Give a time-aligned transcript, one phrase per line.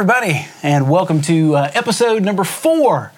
[0.00, 3.10] everybody, and welcome to uh, episode number four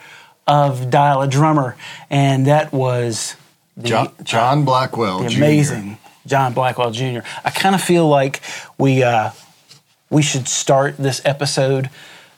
[0.47, 1.77] of Dial a Drummer.
[2.09, 3.37] And that was
[3.77, 5.37] the, John, John Blackwell, the Jr.
[5.37, 7.19] amazing John Blackwell Jr.
[7.45, 8.41] I kind of feel like
[8.79, 9.33] we uh,
[10.09, 11.91] we should start this episode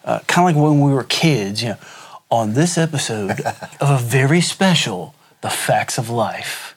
[0.04, 1.62] uh, kind of like when we were kids.
[1.62, 1.78] You know,
[2.28, 3.30] on this episode
[3.80, 6.71] of a very special "The Facts of Life."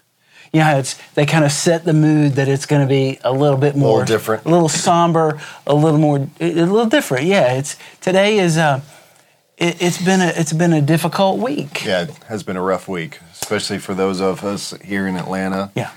[0.55, 3.31] You know, it's they kind of set the mood that it's going to be a
[3.33, 4.45] little bit more different.
[4.45, 7.25] a little somber, a little more, a little different.
[7.25, 8.55] Yeah, it's today is.
[8.57, 8.79] Uh,
[9.57, 11.83] it, it's been a it's been a difficult week.
[11.83, 15.71] Yeah, it has been a rough week, especially for those of us here in Atlanta.
[15.75, 15.91] Yeah.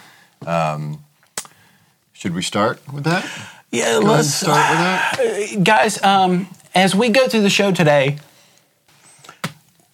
[2.12, 3.24] Should we start with that?
[3.70, 5.62] Yeah, Go let's start with that.
[5.62, 8.18] guys, um, as we go through the show today,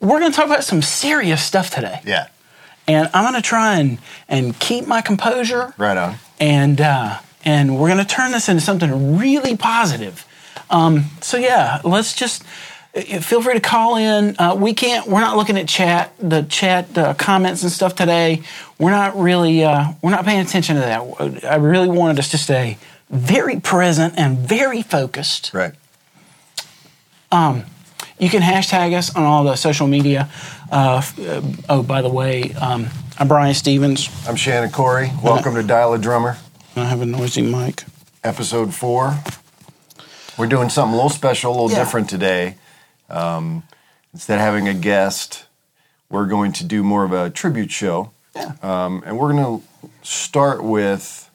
[0.01, 2.29] we're going to talk about some serious stuff today, Yeah,
[2.87, 6.17] and I'm going to try and and keep my composure, right on.
[6.41, 10.27] and uh, and we're going to turn this into something really positive.
[10.70, 12.42] Um, so yeah, let's just
[12.97, 14.36] uh, feel free to call in.
[14.39, 15.07] Uh, we can't.
[15.07, 18.42] We're not looking at chat, the chat uh, comments and stuff today.
[18.79, 19.63] We're not really.
[19.64, 21.45] Uh, we're not paying attention to that.
[21.45, 22.79] I really wanted us to stay
[23.11, 25.53] very present and very focused.
[25.55, 25.75] Right.
[27.31, 27.64] Um,
[28.19, 30.29] You can hashtag us on all the social media.
[30.74, 34.08] Uh, uh, oh, by the way, um, I'm Brian Stevens.
[34.27, 35.12] I'm Shannon Corey.
[35.23, 36.36] Welcome to Dial a Drummer,
[36.74, 37.85] I have a noisy mic.
[38.24, 39.17] episode four.
[40.36, 41.79] We're doing something a little special, a little Yeah.
[41.84, 42.57] different today.
[43.08, 43.63] Um,
[44.13, 45.45] instead of having a guest,
[46.11, 48.11] we're going to do more of a tribute show.
[48.34, 48.55] Yeah.
[48.61, 51.30] Um, and we're going to start with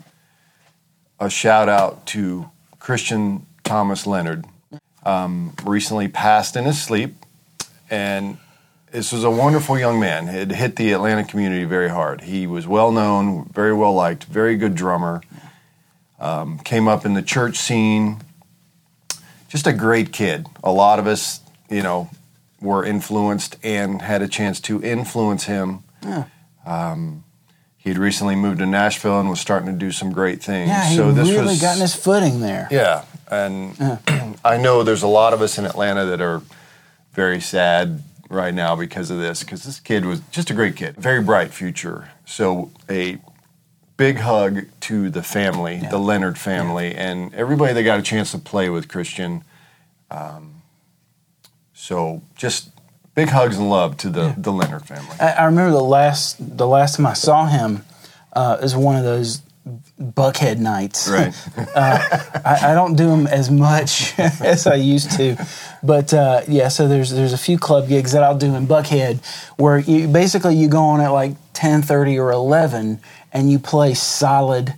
[1.18, 2.50] a shout out to
[2.80, 4.44] Christian Thomas Leonard.
[5.06, 7.16] Um, recently passed in his sleep,
[7.90, 8.38] and
[8.92, 10.28] this was a wonderful young man.
[10.28, 12.22] It hit the Atlanta community very hard.
[12.22, 15.22] He was well known, very well liked, very good drummer.
[16.20, 18.22] Um, came up in the church scene.
[19.48, 20.48] Just a great kid.
[20.64, 21.40] A lot of us,
[21.70, 22.10] you know,
[22.62, 25.84] were influenced and had a chance to influence him.
[26.66, 27.24] Um,
[27.78, 30.68] he had recently moved to Nashville and was starting to do some great things.
[30.68, 32.68] Yeah, he so this really was gotten his footing there.
[32.70, 36.42] yeah, and I know there's a lot of us in Atlanta that are
[37.14, 40.96] very sad right now because of this, because this kid was just a great kid,
[40.96, 42.12] very bright future.
[42.26, 43.18] So a
[43.98, 48.38] big hug to the family, the Leonard family, and everybody that got a chance to
[48.38, 49.44] play with Christian.
[50.10, 50.62] Um,
[51.74, 52.70] so just
[53.16, 55.16] big hugs and love to the the Leonard family.
[55.20, 57.84] I, I remember the last the last time I saw him
[58.34, 59.42] uh, is one of those
[60.00, 61.08] buckhead nights.
[61.08, 61.34] Right.
[61.76, 65.38] I, I don't do them as much as I used to,
[65.84, 66.68] but uh, yeah.
[66.70, 69.24] So there's there's a few club gigs that I'll do in Buckhead
[69.58, 73.00] where you basically you go on at like ten thirty or eleven
[73.32, 74.74] and you play solid,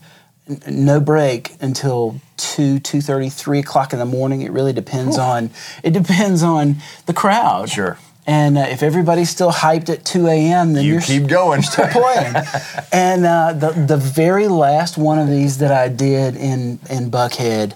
[0.49, 4.41] n- no break until two two thirty three o'clock in the morning.
[4.41, 5.51] It really depends on
[5.83, 7.69] it depends on the crowd.
[7.69, 7.97] Sure.
[8.27, 11.61] And uh, if everybody's still hyped at 2 a.m., then You you're keep going.
[11.63, 12.35] still playing.
[12.93, 17.73] and uh, the the very last one of these that I did in in Buckhead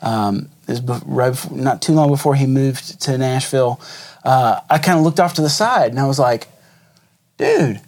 [0.00, 3.80] um, is right before, not too long before he moved to Nashville.
[4.24, 6.46] Uh, I kind of looked off to the side and I was like,
[7.36, 7.80] "Dude,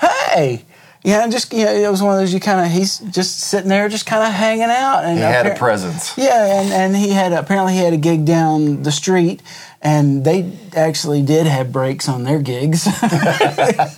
[0.00, 0.64] hey."
[1.04, 3.68] Yeah, just you know, it was one of those you kind of he's just sitting
[3.68, 6.12] there, just kind of hanging out, and He had a presence.
[6.18, 9.40] yeah, and, and he had apparently he had a gig down the street,
[9.80, 12.86] and they actually did have breaks on their gigs,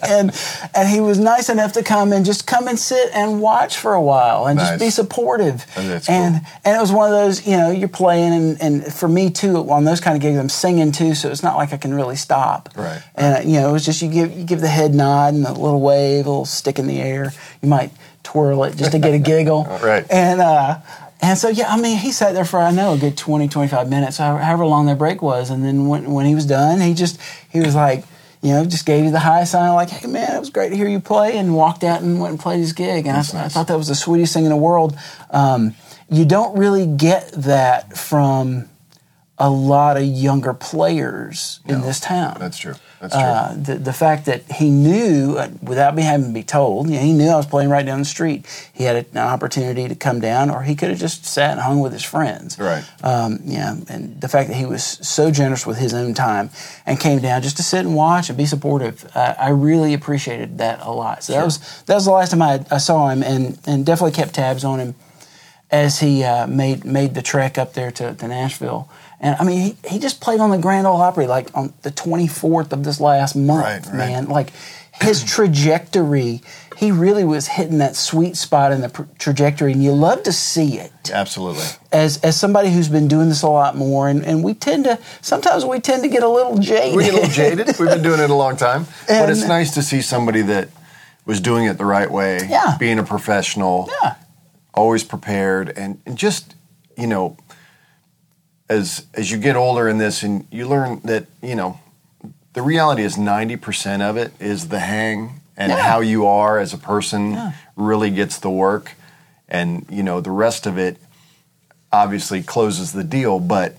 [0.02, 0.30] and
[0.74, 3.94] and he was nice enough to come and just come and sit and watch for
[3.94, 5.64] a while and just be supportive.
[5.76, 6.52] Oh, and cool.
[6.64, 9.56] and it was one of those you know you're playing and, and for me too
[9.70, 12.16] on those kind of gigs I'm singing too, so it's not like I can really
[12.16, 12.68] stop.
[12.76, 13.02] Right.
[13.14, 15.52] And you know it was just you give you give the head nod and a
[15.52, 17.32] little wave, a little stick in the air.
[17.62, 17.90] You might
[18.22, 19.64] twirl it just to get a giggle.
[19.64, 20.04] Right.
[20.10, 20.78] And uh,
[21.22, 23.88] and so yeah, I mean, he sat there for I know a good 20, 25
[23.88, 27.20] minutes, however long their break was, and then when when he was done, he just
[27.50, 28.04] he was like.
[28.42, 30.74] You know, just gave you the high sign, like, "Hey, man, it was great to
[30.74, 33.06] hear you play," and walked out and went and played his gig.
[33.06, 34.96] And I, I thought that was the sweetest thing in the world.
[35.28, 35.74] Um,
[36.08, 38.70] you don't really get that from
[39.36, 42.38] a lot of younger players in this town.
[42.40, 42.76] That's true.
[43.00, 43.22] That's true.
[43.22, 46.96] Uh, the, the fact that he knew, uh, without me having to be told, you
[46.96, 48.44] know, he knew I was playing right down the street.
[48.74, 51.80] He had an opportunity to come down, or he could have just sat and hung
[51.80, 52.58] with his friends.
[52.58, 52.84] Right.
[53.02, 56.50] Um, yeah, and the fact that he was so generous with his own time
[56.84, 60.58] and came down just to sit and watch and be supportive, uh, I really appreciated
[60.58, 61.24] that a lot.
[61.24, 64.12] So that was that was the last time I, I saw him, and and definitely
[64.12, 64.94] kept tabs on him
[65.70, 68.90] as he uh, made made the trek up there to, to Nashville.
[69.22, 71.90] And I mean, he, he just played on the Grand Ole Opry like on the
[71.90, 73.94] 24th of this last month, Right, right.
[73.94, 74.28] man.
[74.28, 74.50] Like
[75.02, 76.40] his trajectory,
[76.78, 80.32] he really was hitting that sweet spot in the pr- trajectory, and you love to
[80.32, 80.92] see it.
[81.12, 81.64] Absolutely.
[81.92, 84.98] As as somebody who's been doing this a lot more, and, and we tend to
[85.20, 86.96] sometimes we tend to get a little jaded.
[86.96, 87.66] We get a little jaded.
[87.78, 90.68] We've been doing it a long time, but it's nice to see somebody that
[91.26, 92.40] was doing it the right way.
[92.48, 92.76] Yeah.
[92.80, 93.90] Being a professional.
[94.02, 94.14] Yeah.
[94.72, 96.54] Always prepared, and, and just
[96.96, 97.36] you know,
[98.70, 101.78] as as you get older in this, and you learn that you know,
[102.54, 105.82] the reality is ninety percent of it is the hang and Yeah.
[105.82, 107.52] how you are as a person Yeah.
[107.76, 108.92] really gets the work,
[109.48, 110.96] and you know the rest of it
[111.92, 113.76] obviously closes the deal, but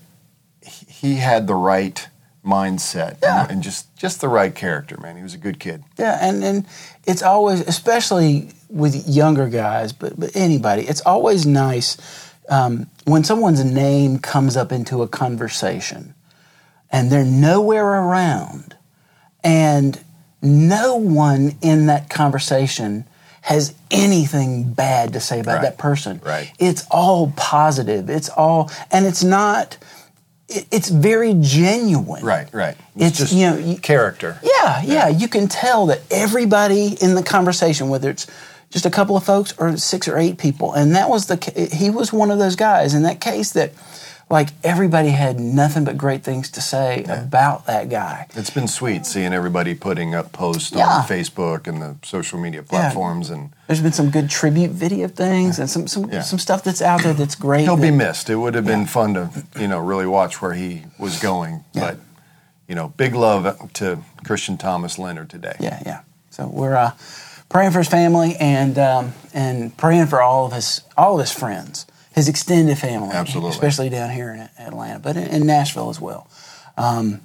[0.61, 2.07] he he had the right
[2.45, 3.43] mindset Yeah.
[3.43, 5.15] and, and just just the right character, man.
[5.15, 5.83] He was a good kid.
[5.97, 6.65] Yeah, and, and
[7.05, 11.97] it's always, especially with younger guys, but, but anybody, it's always nice
[12.51, 16.13] um, when someone's name comes up into a conversation
[16.91, 18.75] and they're nowhere around
[19.43, 19.99] and
[20.41, 23.05] no one in that conversation
[23.41, 25.61] has anything bad to say about Right.
[25.63, 26.21] that person.
[26.23, 26.51] Right.
[26.59, 28.09] It's all positive.
[28.09, 29.77] It's all, and it's not,
[30.47, 32.23] it, it's very genuine.
[32.23, 32.75] Right, right.
[32.95, 34.39] It's, just you know, you- character.
[34.43, 38.27] yeah, yeah, You can tell that everybody in the conversation, whether it's
[38.71, 41.89] just a couple of folks or six or eight people, and that was the, he
[41.89, 43.73] was one of those guys in that case that,
[44.29, 48.27] like, everybody had nothing but great things to say about that guy.
[48.33, 50.87] It's been sweet seeing everybody putting up posts Yeah.
[50.87, 55.59] on Facebook and the social media platforms, and There's been some good tribute video things
[55.59, 56.21] and some some, Yeah.
[56.21, 57.63] some stuff that's out there that's great.
[57.63, 58.29] he'll be missed.
[58.29, 59.29] It would have been fun to
[59.59, 61.97] you know really watch where he was going, but
[62.69, 65.57] you know, big love to Christian Thomas Leonard today.
[65.59, 65.99] Yeah, yeah.
[66.29, 66.91] So we're uh,
[67.51, 71.31] praying for his family and um, and praying for all of his all of his
[71.31, 73.51] friends, his extended family, Absolutely.
[73.51, 76.27] especially down here in Atlanta, but in, in Nashville as well.
[76.77, 77.21] Um,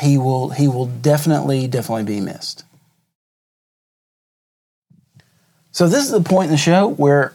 [0.00, 2.64] he will he will definitely definitely be missed.
[5.70, 7.34] So this is the point in the show where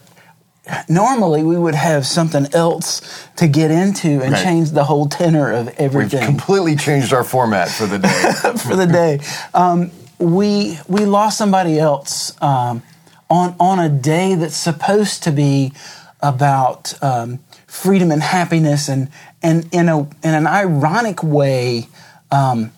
[0.89, 3.01] normally we would have something else
[3.35, 4.43] to get into and Right.
[4.43, 8.09] change the whole tenor of We've everything completely changed our format for the day.
[8.57, 9.19] for the day.
[9.53, 9.91] Um,
[10.21, 12.83] we we lost somebody else um,
[13.29, 15.73] on on a day that's supposed to be
[16.21, 19.09] about um, freedom and happiness, and
[19.43, 21.87] and in a in an ironic way,
[22.31, 22.71] um,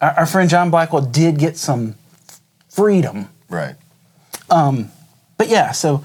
[0.00, 1.96] our, our friend John Blackwell did get some
[2.68, 3.28] freedom.
[3.48, 3.76] right.
[5.38, 6.04] But yeah, so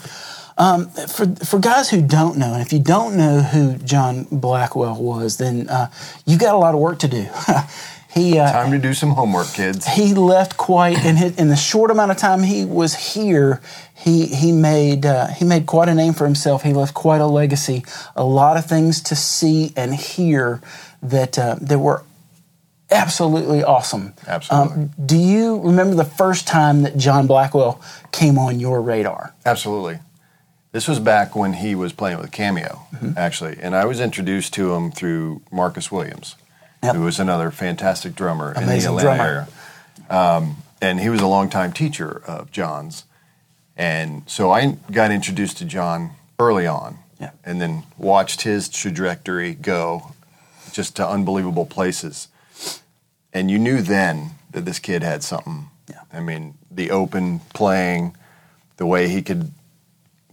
[0.57, 5.01] um, for for guys who don't know, and if you don't know who John Blackwell
[5.01, 5.89] was, then uh,
[6.25, 7.27] you got a lot of work to do.
[8.11, 9.85] he uh, Time to do some homework, kids.
[9.87, 13.61] he left quite in his, in the short amount of time he was here.
[13.95, 16.63] He he made uh, he made quite a name for himself.
[16.63, 17.83] He left quite a legacy.
[18.15, 20.61] A lot of things to see and hear
[21.03, 22.03] that uh, that were
[22.91, 24.13] absolutely awesome.
[24.27, 24.83] Absolutely.
[24.83, 27.79] Um, do you remember the first time that John Blackwell
[28.11, 29.35] came on your radar?
[29.45, 29.99] Absolutely.
[30.71, 32.81] This was back when he was playing with Cameo,
[33.17, 36.35] actually, and I was introduced to him through Marcus Williams,
[36.83, 36.95] Yep.
[36.95, 39.47] who was another fantastic drummer in the Amazing Atlanta drummer.
[40.09, 40.27] area.
[40.37, 43.03] Um, and he was a longtime teacher of John's,
[43.75, 47.31] and so I got introduced to John early on, Yeah.
[47.43, 50.13] and then watched his trajectory go
[50.71, 52.29] just to unbelievable places.
[53.33, 55.67] And you knew then that this kid had something.
[55.89, 56.01] Yeah.
[56.13, 58.15] I mean, the open playing,
[58.77, 59.51] the way he could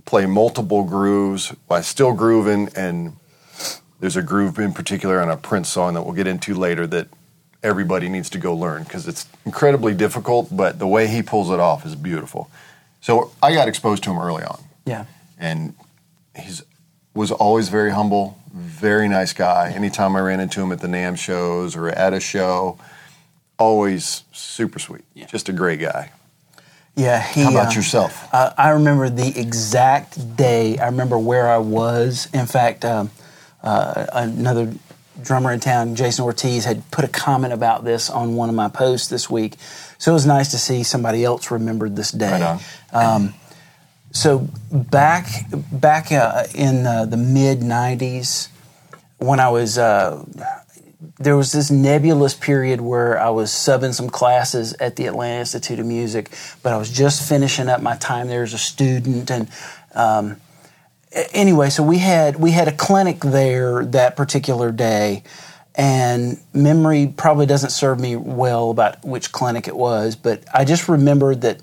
[0.04, 2.68] play multiple grooves while still grooving.
[2.76, 3.16] And
[4.00, 7.08] there's a groove in particular on a Prince song that we'll get into later that
[7.62, 11.58] everybody needs to go learn because it's incredibly difficult, but the way he pulls it
[11.58, 12.50] off is beautiful.
[13.00, 15.06] So I got exposed to him early on Yeah.
[15.38, 15.74] and
[16.34, 16.62] he's
[17.14, 19.70] was always very humble, very nice guy.
[19.74, 22.78] Anytime I ran into him at the NAMM shows or at a show,
[23.58, 25.02] always super sweet.
[25.26, 26.12] Just a great guy.
[26.94, 27.22] Yeah.
[27.22, 28.28] He, How about um, yourself?
[28.34, 30.76] Uh, I remember the exact day.
[30.78, 32.28] I remember where I was.
[32.34, 33.10] In fact, um,
[33.62, 34.72] uh, another
[35.22, 38.68] drummer in town, Jason Ortiz, had put a comment about this on one of my
[38.68, 39.54] posts this week.
[39.98, 42.40] So it was nice to see somebody else remembered this day.
[42.40, 42.60] Right
[42.92, 43.34] Um,
[44.12, 45.28] so back
[45.70, 48.48] back uh, in uh, the mid '90s,
[49.18, 50.24] when I was uh,
[51.18, 55.78] there was this nebulous period where I was subbing some classes at the Atlanta Institute
[55.78, 56.30] of Music,
[56.62, 59.30] but I was just finishing up my time there as a student.
[59.30, 59.48] And
[59.94, 60.36] um,
[61.32, 65.22] anyway, so we had we had a clinic there that particular day,
[65.74, 70.88] and memory probably doesn't serve me well about which clinic it was, but I just
[70.88, 71.60] remembered that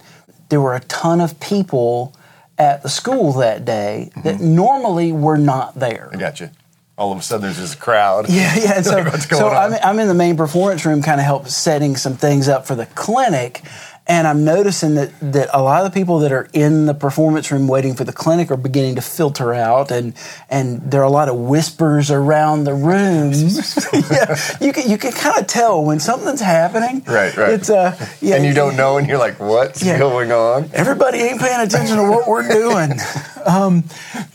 [0.50, 2.16] there were a ton of people
[2.58, 4.56] at the school that day that mm-hmm.
[4.56, 6.10] normally were not there.
[6.14, 6.50] I got you.
[6.96, 8.30] All of a sudden, there's this crowd.
[8.30, 8.74] Yeah, yeah.
[8.76, 9.50] And so, Like, so?
[9.50, 12.76] I'm, I'm in the main performance room, kind of help setting some things up for
[12.76, 13.64] the clinic,
[14.06, 17.50] And I'm noticing that, that a lot of the people that are in the performance
[17.54, 20.14] room waiting for the clinic are beginning to filter out, and
[20.50, 23.32] and there are a lot of whispers around the room.
[24.12, 27.02] yeah, you can you can kind of tell when something's happening.
[27.08, 27.54] Right, right.
[27.54, 29.98] It's uh, yeah, and you don't know, and you're like, "What's Yeah.
[29.98, 33.00] going on?" everybody ain't paying attention to what we're doing.
[33.46, 33.84] Um,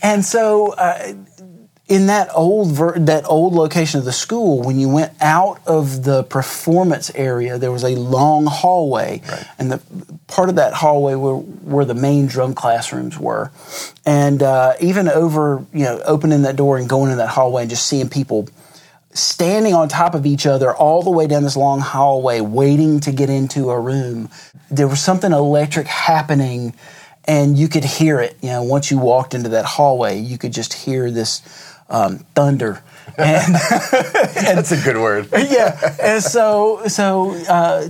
[0.03, 1.13] and so, uh,
[1.89, 6.03] in that old ver- that old location of the school, when you went out of
[6.03, 9.45] the performance area, there was a long hallway, Right.
[9.57, 9.81] and the
[10.27, 13.51] part of that hallway were where the main drum classrooms were.
[14.05, 17.69] And uh, even over, you know, opening that door and going in that hallway and
[17.69, 18.47] just seeing people
[19.11, 23.11] standing on top of each other all the way down this long hallway, waiting to
[23.11, 24.29] get into a room.
[24.69, 26.75] There was something electric happening,
[27.25, 28.37] and you could hear it.
[28.41, 31.41] You know, once you walked into that hallway, you could just hear this
[31.89, 32.81] um, thunder.
[33.17, 33.55] And
[33.91, 35.27] That's a good word.
[35.33, 37.87] yeah, and so so uh,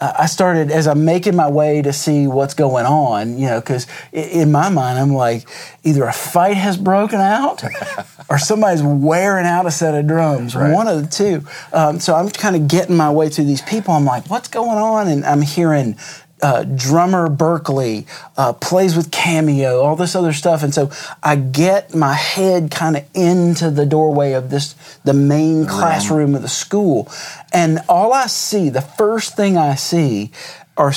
[0.00, 3.86] I started as I'm making my way to see what's going on, you know, because
[4.12, 5.48] in my mind I'm like,
[5.84, 7.62] either a fight has broken out,
[8.28, 10.72] or somebody's wearing out a set of drums, Right.
[10.72, 11.46] one of the two.
[11.72, 13.94] Um, so I'm kind of getting my way through these people.
[13.94, 15.06] I'm like, what's going on?
[15.08, 15.96] And I'm hearing.
[16.42, 18.04] Uh, drummer Berkeley
[18.36, 20.90] uh, plays with Cameo, all this other stuff, and so
[21.22, 26.42] I get my head kind of into the doorway of this the main classroom of
[26.42, 27.08] the school,
[27.52, 30.32] and all I see, the first thing I see,
[30.76, 30.92] are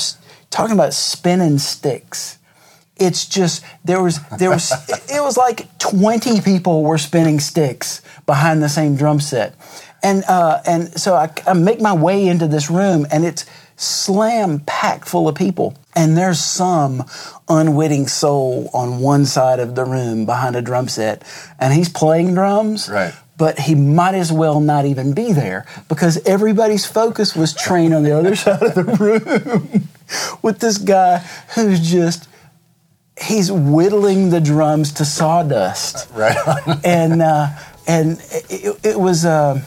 [0.49, 2.39] talking about spinning sticks.
[2.97, 4.71] It's just there was there was
[5.09, 9.53] it was like twenty people were spinning sticks behind the same drum set,
[10.01, 13.45] and uh, and so I, I make my way into this room, and it's
[13.77, 17.03] slam packed full of people, and there's some
[17.49, 21.23] unwitting soul on one side of the room behind a drum set,
[21.59, 23.13] and he's playing drums, Right.
[23.37, 28.03] but he might as well not even be there because everybody's focus was trained on
[28.03, 29.89] the other side of the room
[30.41, 31.17] with this guy
[31.55, 32.29] who's just
[33.21, 36.37] he's whittling the drums to sawdust Right.
[36.47, 36.79] on.
[36.83, 37.47] and uh,
[37.87, 39.61] and it, it was uh,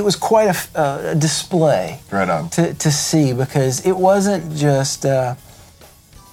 [0.00, 2.48] it was quite a uh, a, display Right on.
[2.56, 5.34] to, to see because it wasn't just uh,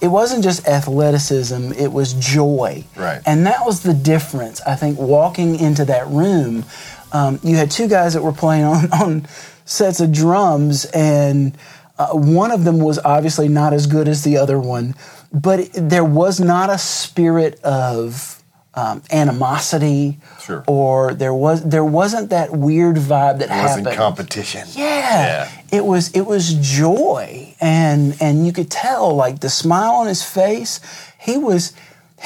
[0.00, 3.20] it wasn't just athleticism it was joy Right.
[3.26, 6.64] and that was the difference I think walking into that room
[7.12, 9.26] um, you had two guys that were playing on, on
[9.64, 11.56] sets of drums and
[11.98, 14.94] uh, one of them was obviously not as good as the other one
[15.32, 18.37] but it- there was not a spirit of
[18.78, 20.62] um, animosity Sure.
[20.66, 24.64] or there was there wasn't that weird vibe that It wasn't competition.
[24.74, 25.50] yeah.
[25.78, 30.22] It was it was joy and and you could tell like the smile on his
[30.40, 30.72] face,
[31.18, 31.72] he was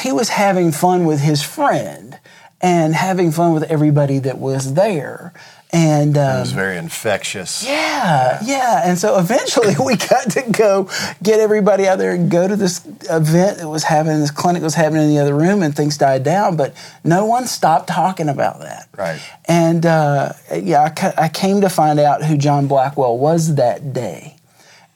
[0.05, 2.19] he was having fun with his friend
[2.61, 5.33] and having fun with everybody that was there.
[5.75, 7.65] And It um, was very infectious.
[7.65, 8.83] yeah, yeah.
[8.85, 10.91] And so eventually we got to go
[11.23, 14.75] get everybody out there and go to this event that was happening, this clinic was
[14.75, 16.57] happening in the other room, and things died down.
[16.59, 16.75] But
[17.05, 18.89] no one stopped talking about that.
[18.99, 19.21] Right.
[19.47, 23.95] And uh, yeah, I, ca- I came to find out who John Blackwell was that
[23.95, 24.37] day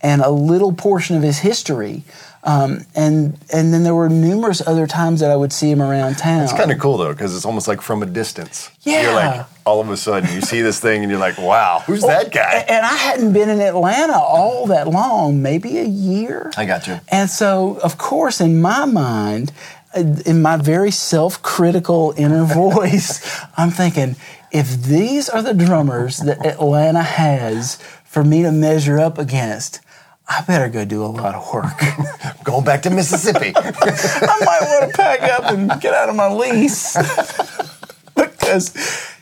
[0.02, 2.04] and a little portion of his history.
[2.46, 6.16] Um, and and then there were numerous other times that I would see him around
[6.16, 6.44] town.
[6.44, 8.70] It's kind of cool though, because it's almost like from a distance.
[8.82, 9.02] Yeah.
[9.02, 12.02] You're like, all of a sudden, you see this thing and you're like, wow, who's
[12.02, 12.64] that guy?
[12.68, 16.52] And I hadn't been in Atlanta all that long, maybe a year.
[16.56, 17.00] I got you.
[17.08, 19.50] And so, of course, in my mind,
[19.92, 24.14] uh, in my very self critical inner voice, I'm thinking,
[24.52, 29.80] if these are the drummers that Atlanta has for me to measure up against,
[30.28, 31.80] I better go do a lot of work.
[32.44, 33.52] Going back to Mississippi.
[33.56, 36.96] I might want to pack up and get out of my lease
[38.16, 38.74] because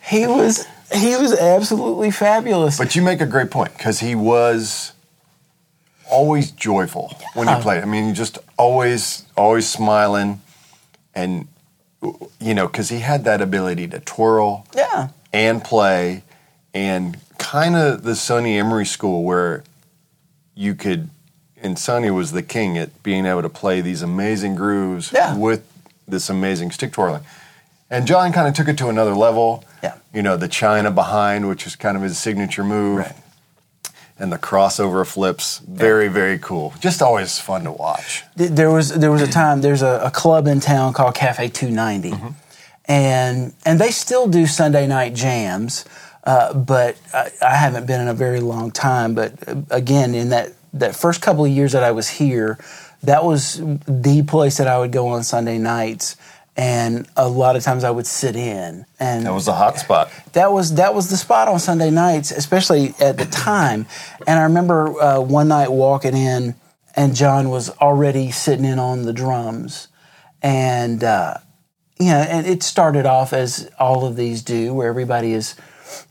[0.09, 2.79] he was he was absolutely fabulous.
[2.79, 4.93] But you make a great point because he was
[6.11, 7.61] always joyful when he oh.
[7.61, 7.83] played.
[7.83, 10.41] I mean, just always, always smiling,
[11.15, 11.49] and
[12.41, 16.23] you know, because he had that ability to twirl yeah, and play,
[16.73, 19.65] and kind of the Sonny Emory school where
[20.55, 21.11] you could,
[21.63, 25.37] and Sonny was the king at being able to play these amazing grooves Yeah.
[25.37, 25.65] with
[26.07, 27.23] this amazing stick twirling.
[27.91, 29.65] And John kind of took it to another level.
[29.83, 29.95] Yeah.
[30.13, 32.99] You know, the China behind, which is kind of his signature move.
[32.99, 33.13] Right.
[34.19, 36.73] And the crossover flips, very, very cool.
[36.81, 38.23] Just always fun to watch.
[38.37, 42.11] There was there was a time there's a, a club in town called Cafe 290,
[42.11, 42.29] mm-hmm.
[42.85, 45.85] and and they still do Sunday night jams,
[46.25, 49.15] uh, but I, I haven't been in a very long time.
[49.15, 52.59] But uh, again, in that that first couple of years that I was here,
[53.03, 56.17] that was the place that I would go on Sunday nights,
[56.57, 60.11] and a lot of times I would sit in and That was a hot spot.
[60.33, 63.87] that was that was the spot on Sunday nights, especially at the time.
[64.27, 66.55] And I remember uh, one night walking in,
[66.97, 69.89] and John was already sitting in on the drums,
[70.43, 71.37] and uh,
[72.01, 75.55] you know, and it started off as all of these do, where everybody is.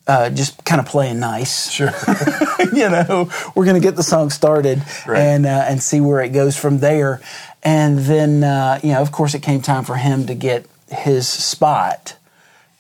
[0.05, 1.91] Uh, just kind of playing nice, Sure.
[2.73, 5.19] you know, we're going to get the song started Right.
[5.19, 7.21] and uh, and see where it goes from there.
[7.63, 11.27] And then, uh, you know, of course, it came time for him to get his
[11.27, 12.17] spot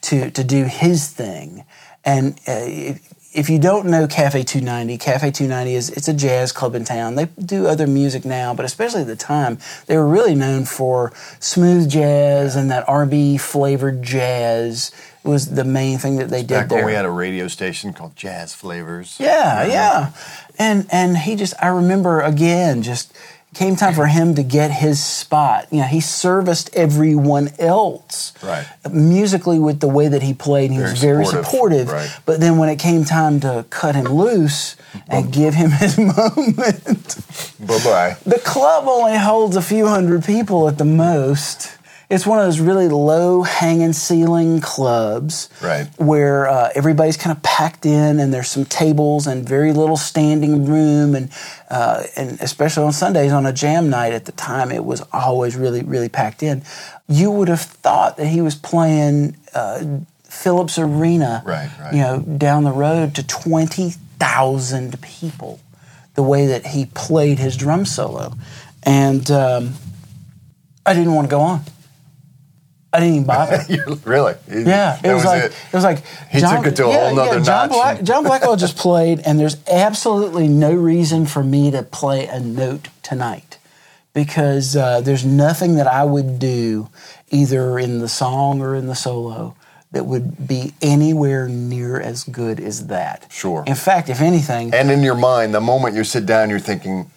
[0.01, 1.63] to to do his thing.
[2.05, 6.51] And uh, if, if you don't know Cafe 290, Cafe 290 is it's a jazz
[6.51, 7.15] club in town.
[7.15, 9.57] They do other music now, but especially at the time,
[9.87, 14.91] they were really known for smooth jazz and that R&B flavored jazz
[15.23, 16.77] was the main thing that they did Back there.
[16.79, 19.17] when we had a radio station called Jazz Flavors.
[19.19, 20.11] Yeah, yeah.
[20.59, 23.13] And and he just I remember again just
[23.53, 25.67] came time for him to get his spot.
[25.71, 28.33] You know, he serviced everyone else.
[28.43, 28.65] Right.
[28.91, 31.91] Musically with the way that he played, he was Very very supportive, supportive.
[31.91, 32.21] right.
[32.25, 34.75] But then when it came time to cut him loose
[35.07, 35.97] and give him his
[36.47, 37.17] moment,
[37.59, 38.17] Bye bye.
[38.25, 41.77] the club only holds a few hundred people at the most.
[42.09, 45.87] It's one of those really low hanging ceiling clubs Right.
[45.97, 50.65] where uh, everybody's kind of packed in and there's some tables and very little standing
[50.65, 51.31] room and
[51.69, 55.55] uh, and especially on Sundays on a jam night at the time it was always
[55.55, 56.61] really really packed in.
[57.07, 59.83] You would have thought that he was playing uh,
[60.23, 61.93] Phillips Arena, Right, right.
[61.93, 65.59] you know, down the road to twenty thousand people.
[66.15, 68.33] The way that he played his drum solo,
[68.83, 69.73] and um,
[70.85, 71.61] I didn't want to go on.
[72.93, 73.65] I didn't even bother.
[74.05, 74.35] really?
[74.47, 75.51] Yeah, it That was, like it.
[75.51, 75.73] it.
[75.73, 77.71] was like He took it to a yeah, whole nother yeah, John notch.
[77.71, 82.39] Black, John Blackwell just played, and there's absolutely no reason for me to play a
[82.39, 83.57] note tonight
[84.13, 86.89] because uh, there's nothing that I would do
[87.31, 89.55] either in the song or in the solo
[89.91, 93.25] that would be anywhere near as good as that.
[93.31, 93.63] Sure.
[93.65, 97.09] In fact, if anything, And in your mind, the moment you sit down, you're thinking,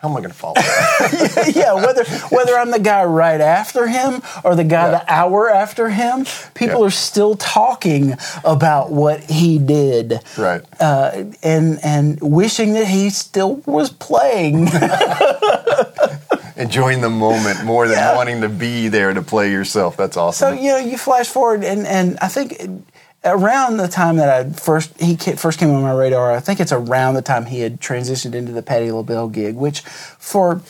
[0.00, 1.52] how am I going to follow that?
[1.54, 4.98] yeah, whether whether I'm the guy right after him or the guy Yeah.
[4.98, 6.86] the hour after him, people Yeah.
[6.86, 10.62] are still talking about what he did, right.
[10.80, 14.68] uh, and and wishing that he still was playing.
[16.56, 18.16] Enjoying the moment more than Yeah.
[18.16, 19.96] wanting to be there to play yourself.
[19.96, 20.56] That's awesome.
[20.56, 22.56] so you know, you flash forward, and and I think
[23.24, 26.72] around the time that I first he first came on my radar, I think it's
[26.72, 30.62] around the time he had transitioned into the Patti LaBelle gig, which for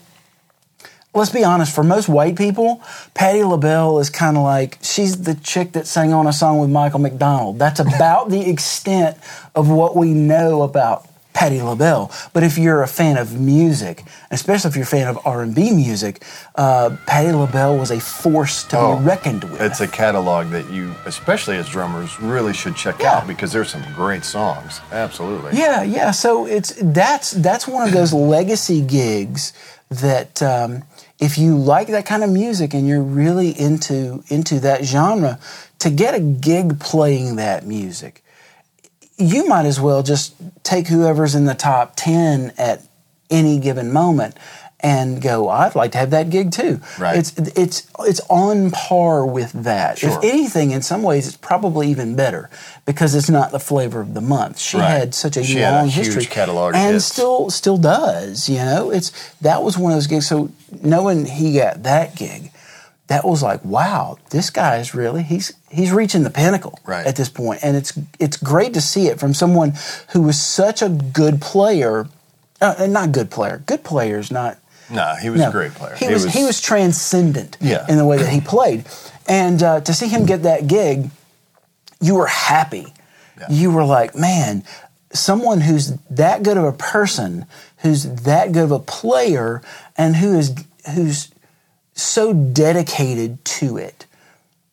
[1.14, 2.82] let's be honest, for most white people,
[3.14, 6.70] Patti LaBelle is kind of like she's the chick that sang on a song with
[6.70, 7.58] Michael McDonald.
[7.58, 9.16] That's about the extent
[9.54, 12.10] of what we know about Patti LaBelle.
[12.32, 16.22] But if you're a fan of music, especially if you're a fan of R&B music,
[16.56, 19.60] uh, Patti LaBelle was a force to Oh, be reckoned with.
[19.60, 23.16] It's a catalog that you, especially as drummers, really should check Yeah.
[23.18, 24.80] out because there's some great songs.
[24.92, 25.56] Absolutely.
[25.58, 26.10] Yeah, yeah.
[26.10, 29.52] So it's that's that's one of those legacy gigs
[29.88, 30.82] that um,
[31.18, 35.38] if you like that kind of music and you're really into into that genre,
[35.78, 38.22] to get a gig playing that music,
[39.20, 42.82] you might as well just take whoever's in the top ten at
[43.30, 44.36] any given moment
[44.82, 46.80] and go, I'd like to have that gig too.
[46.98, 47.18] Right.
[47.18, 49.98] It's it's it's on par with that.
[49.98, 50.08] Sure.
[50.10, 52.48] If anything, in some ways, it's probably even better
[52.86, 54.58] because it's not the flavor of the month.
[54.58, 54.88] She Right.
[54.88, 57.04] had such a She a long huge history, catalog and hits.
[57.04, 58.48] still still does.
[58.48, 60.26] You know, it's that was one of those gigs.
[60.26, 60.50] So
[60.82, 62.49] knowing he got that gig,
[63.10, 67.04] that was like, wow, this guy is really he's he's reaching the pinnacle Right.
[67.06, 69.74] at this point, and it's it's great to see it from someone
[70.12, 72.06] who was such a good player.
[72.60, 73.62] Uh, not good player.
[73.66, 74.58] Good players, not
[74.90, 75.48] No, he was no.
[75.48, 75.96] a great player.
[75.96, 77.84] He, was, he was transcendent Yeah.
[77.88, 78.84] in the way that he played,
[79.26, 81.10] and uh, to see him get that gig,
[82.00, 82.92] you were happy.
[83.40, 83.46] Yeah.
[83.50, 84.62] You were like, man,
[85.12, 87.46] someone who's that good of a person,
[87.78, 89.62] who's that good of a player,
[89.96, 90.54] and who is
[90.94, 91.29] who's
[92.02, 94.06] so dedicated to it,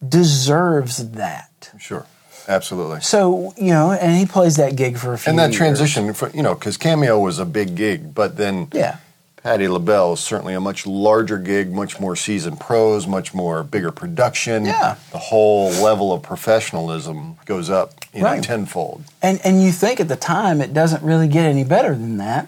[0.07, 1.71] deserves that.
[1.79, 2.05] Sure.
[2.47, 3.01] Absolutely.
[3.01, 5.29] So you know, and he plays that gig for a few.
[5.29, 5.57] And that years.
[5.57, 8.97] transition, for, you know, because Cameo was a big gig, but then yeah.
[9.43, 13.91] Patti LaBelle is certainly a much larger gig, much more seasoned pros, much more bigger
[13.91, 14.65] production.
[14.65, 14.95] Yeah.
[15.11, 18.43] The whole level of professionalism goes up, you know, Right.
[18.43, 19.03] tenfold.
[19.21, 22.47] And and you think at the time it doesn't really get any better than that.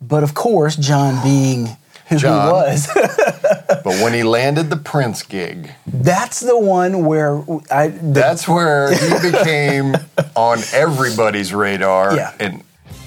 [0.00, 1.76] But of course, John being
[2.08, 2.46] who John.
[2.46, 2.86] he was,
[3.84, 8.94] But when he landed the Prince gig, that's the one where I the, that's where
[8.94, 9.96] he became
[10.36, 12.14] on everybody's radar.
[12.14, 12.34] Yeah.
[12.38, 12.62] And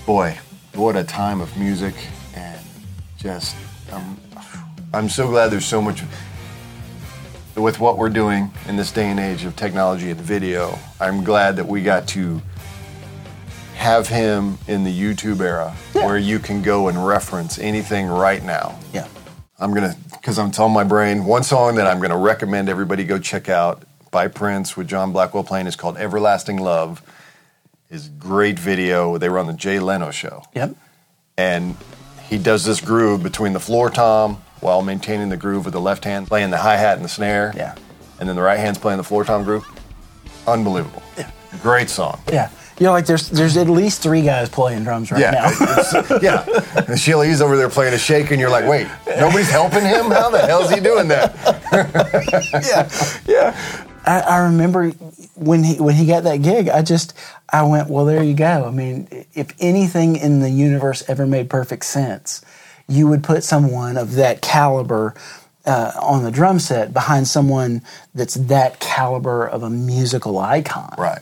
[0.05, 0.37] boy,
[0.73, 1.95] what a time of music
[2.35, 2.59] and
[3.17, 3.55] just
[3.91, 4.19] um,
[4.93, 6.03] I'm so glad there's so much
[7.55, 10.77] with what we're doing in this day and age of technology and video.
[10.99, 12.41] I'm glad that we got to
[13.75, 18.77] have him in the YouTube era where you can go and reference anything right now.
[18.93, 19.07] Yeah.
[19.59, 23.19] I'm gonna because I'm telling my brain one song that I'm gonna recommend everybody go
[23.19, 27.01] check out by Prince with John Blackwell playing is called "Everlasting Love."
[27.89, 29.17] Is great video.
[29.19, 30.75] They were on the Jay Leno show, Yep.
[31.37, 31.77] and
[32.27, 36.03] he does this groove between the floor tom while maintaining the groove with the left
[36.03, 37.53] hand playing the hi hat and the snare.
[37.55, 37.75] Yeah.
[38.19, 39.65] and then the right hand's playing the floor tom groove.
[40.47, 41.03] Unbelievable.
[41.17, 41.29] Yeah.
[41.61, 42.19] Great song.
[42.31, 42.49] Yeah.
[42.79, 46.17] You're like there's there's at least three guys playing drums right Yeah, now.
[46.21, 46.45] yeah.
[46.87, 50.11] And Sheila, he's over there playing a shake, and you're like, wait, nobody's helping him?
[50.11, 51.33] How the hell is he doing that?
[53.27, 53.85] yeah, yeah.
[54.05, 54.91] I, I remember
[55.35, 56.69] when he when he got that gig.
[56.69, 57.13] I just
[57.49, 58.65] I went, well, there you go.
[58.65, 62.41] I mean, if anything in the universe ever made perfect sense,
[62.87, 65.15] you would put someone of that caliber
[65.65, 67.81] uh, on the drum set behind someone
[68.13, 70.93] that's that caliber of a musical icon.
[70.97, 71.21] Right.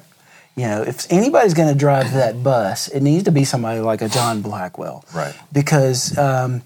[0.55, 4.01] You know, if anybody's going to drive that bus, it needs to be somebody like
[4.01, 5.03] a John Blackwell.
[5.13, 5.35] Right.
[5.51, 6.61] Because um,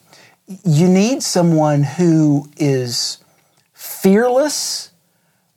[0.65, 3.19] you need someone who is
[3.73, 4.91] fearless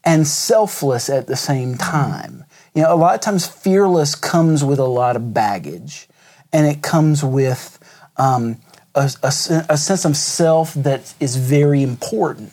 [0.04, 2.44] and selfless at the same time.
[2.74, 6.08] You know, a lot of times fearless comes with a lot of baggage,
[6.52, 7.78] and it comes with
[8.16, 8.58] um,
[8.94, 9.32] a, a
[9.68, 12.52] a sense of self that is very important.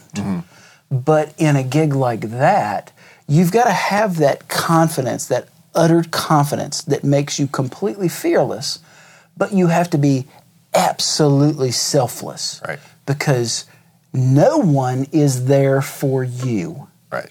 [0.90, 2.92] But in a gig like that,
[3.28, 8.80] you've got to have that confidence, that utter confidence that makes you completely fearless,
[9.38, 10.26] but you have to be
[10.74, 12.62] absolutely selfless.
[12.68, 12.80] Right.
[13.06, 13.66] Because
[14.12, 16.88] no one is there for you.
[17.12, 17.30] Right.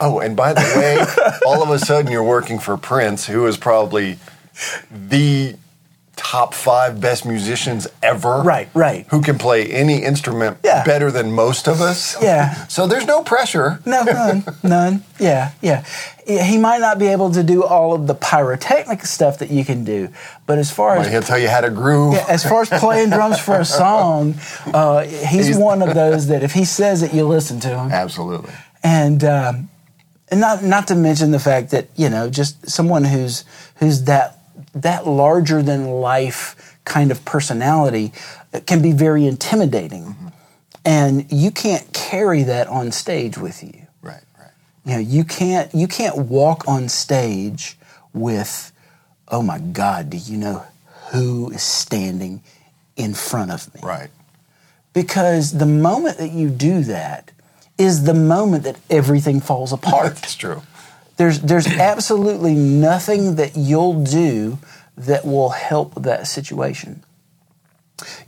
[0.00, 3.56] Oh, and by the way, all of a sudden you're working for Prince, who is
[3.56, 4.18] probably
[4.90, 5.56] the
[6.16, 8.40] top five best musicians ever.
[8.42, 9.06] Right, right.
[9.10, 10.82] Who can play any instrument Yeah.
[10.82, 12.16] better than most of us.
[12.22, 12.64] Yeah.
[12.68, 13.80] So there's no pressure.
[13.86, 15.04] No, none, none.
[15.20, 15.84] Yeah, yeah.
[16.26, 19.84] He might not be able to do all of the pyrotechnic stuff that you can
[19.84, 20.08] do,
[20.46, 22.14] but as far as He'll tell you how to groove.
[22.14, 24.34] Yeah, as far as playing drums for a song,
[24.74, 27.92] uh, he's, He's- one of those that if he says it, you listen to him.
[27.92, 28.52] Absolutely.
[28.82, 29.68] And um,
[30.28, 33.44] and not not to mention the fact that you know just someone who's
[33.76, 34.35] who's that
[34.76, 38.12] that larger than life kind of personality
[38.52, 40.14] uh, can be very intimidating,
[40.84, 43.86] and you can't carry that on stage with you.
[44.02, 44.50] Right, right.
[44.84, 47.76] You know, you can't you can't walk on stage
[48.12, 48.72] with,
[49.28, 50.64] oh my God, do you know
[51.12, 52.42] who is standing
[52.96, 53.80] in front of me?
[53.82, 54.10] Right.
[54.92, 57.32] Because the moment that you do that
[57.76, 60.16] is the moment that everything falls apart.
[60.16, 60.62] That's true.
[61.16, 64.58] There's there's absolutely nothing that you'll do
[64.96, 67.02] that will help that situation.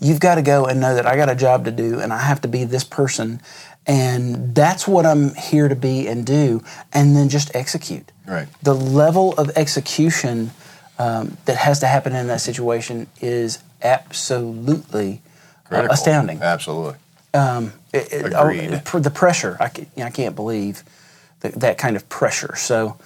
[0.01, 2.18] You've got to go and know that I got a job to do and I
[2.18, 3.40] have to be this person
[3.87, 8.11] and that's what I'm here to be and do and then just execute.
[8.27, 8.48] Right.
[8.62, 10.51] The level of execution
[10.98, 15.20] um, that has to happen in that situation is absolutely
[15.66, 15.92] uh, Critical.
[15.94, 16.42] astounding.
[16.42, 16.94] Absolutely.
[17.35, 18.72] Um, it- it- Agreed.
[18.74, 20.83] oh, for the pressure, I, ca- I can't believe
[21.40, 22.55] that, that kind of pressure.
[22.57, 22.96] So,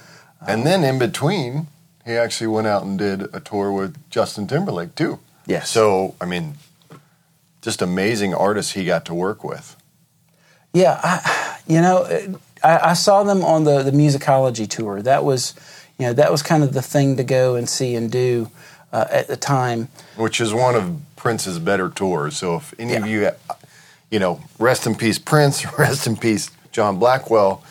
[0.40, 1.66] uh, And then in between,
[2.04, 5.18] he actually went out and did a tour with Justin Timberlake too.
[5.46, 5.70] Yes.
[5.70, 6.54] So I mean,
[7.60, 9.76] just amazing artists he got to work with.
[10.72, 15.02] yeah, I, you know, uh, I, I saw them on the, the musicology tour.
[15.02, 15.54] That was,
[15.98, 18.50] you know, that was kind of the thing to go and see and do
[18.92, 19.88] uh, at the time.
[20.16, 22.36] which is one of Prince's better tours.
[22.36, 23.54] So if any of you, uh,
[24.10, 27.62] you know, rest in peace Prince, rest in peace John Blackwell.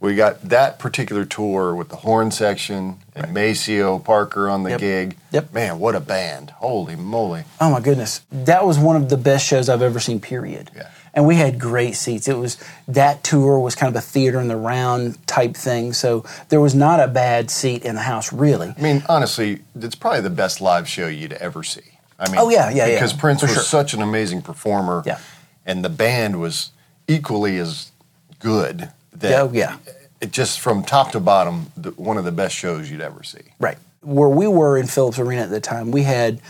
[0.00, 4.80] We got that particular tour with the horn section and Maceo Parker on the Yep.
[4.80, 5.16] gig.
[5.32, 5.52] Yep.
[5.52, 6.50] Man, what a band!
[6.56, 7.44] Holy moly!
[7.60, 10.18] Oh my goodness, that was one of the best shows I've ever seen.
[10.18, 10.70] Period.
[10.74, 10.88] Yeah.
[11.12, 12.28] And we had great seats.
[12.28, 12.56] It was
[12.88, 16.74] that tour was kind of a theater in the round type thing, so there was
[16.74, 18.72] not a bad seat in the house really.
[18.78, 21.82] I mean, honestly, it's probably the best live show you'd ever see.
[22.18, 23.62] I mean, Oh, yeah, yeah, yeah, because Prince was sure.
[23.62, 25.02] such an amazing performer.
[25.04, 25.18] Yeah.
[25.66, 26.70] and the band was
[27.08, 27.90] equally as
[28.38, 28.90] good.
[29.20, 29.76] That Oh, yeah.
[30.20, 33.40] it just from top to bottom, the, one of the best shows you'd ever see.
[33.58, 33.78] Right.
[34.02, 36.40] Where we were in Phillips Arena at the time, we had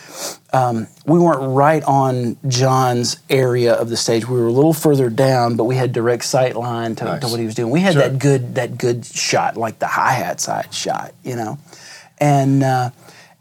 [0.53, 4.29] um, we weren't right on John's area of the stage.
[4.29, 7.41] We were a little further down, but we had direct sight line to, to what
[7.41, 7.71] he was doing.
[7.73, 8.03] We had Sure.
[8.09, 11.59] that good that good shot, like the hi hat side shot, you know,
[12.19, 12.91] and uh,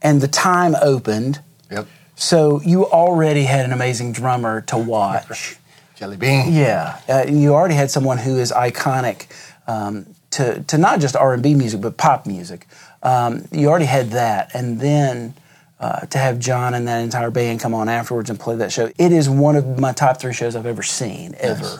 [0.01, 1.39] and the time opened,
[1.69, 1.85] Yep.
[2.15, 5.55] so you already had an amazing drummer to watch.
[5.99, 6.53] Jellybean.
[6.55, 9.27] Yeah, uh, you already had someone who is iconic
[9.67, 12.67] um, to to not just R and B music but pop music.
[13.03, 15.33] Um, you already had that, and then
[15.79, 18.91] uh, to have John and that entire band come on afterwards and play that show,
[18.97, 21.62] it is one of my top three shows I've ever seen ever.
[21.62, 21.79] Nice.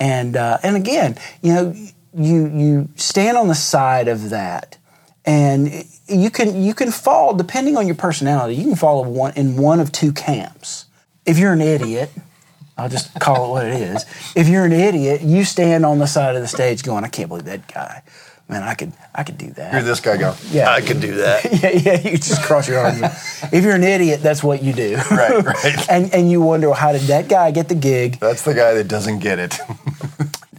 [0.00, 1.74] And uh, and again, you know,
[2.14, 4.78] you you stand on the side of that,
[5.24, 8.54] and you can you can fall depending on your personality.
[8.54, 10.86] You can fall in one in one of two camps.
[11.26, 12.10] If you're an idiot,
[12.78, 14.06] I'll just call it what it is.
[14.36, 17.28] If you're an idiot, you stand on the side of the stage going, "I can't
[17.28, 18.02] believe that guy."
[18.48, 19.74] Man, I could I could do that.
[19.74, 20.34] Hear this guy go.
[20.50, 20.70] Yeah.
[20.70, 21.44] I could do that.
[21.62, 23.02] yeah, yeah, you just cross your arms.
[23.52, 24.96] if you're an idiot, that's what you do.
[25.10, 25.86] Right, right.
[25.90, 28.18] and and you wonder, how did that guy get the gig?
[28.20, 29.58] That's the guy that doesn't get it.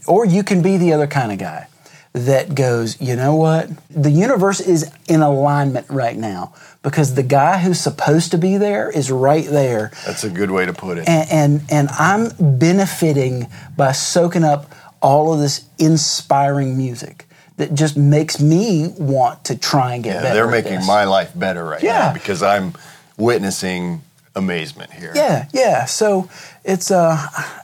[0.08, 1.67] Or you can be the other kind of guy
[2.13, 3.69] that goes, you know what?
[3.91, 8.89] The universe is in alignment right now because the guy who's supposed to be there
[8.89, 9.92] is right there.
[10.06, 11.08] That's a good way to put it.
[11.10, 17.26] And, and, and I'm benefiting by soaking up all of this inspiring music
[17.58, 20.34] that just makes me want to try and get Yeah, better.
[20.36, 22.00] they're making my life better right Yeah.
[22.08, 22.74] now because I'm
[23.18, 24.02] witnessing
[24.36, 25.12] amazement here.
[25.15, 25.84] Yeah, yeah.
[25.86, 26.30] So
[26.63, 27.18] it's uh,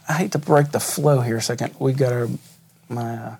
[0.09, 1.75] I hate to break the flow here a second.
[1.79, 2.27] We got our
[2.89, 3.35] my uh,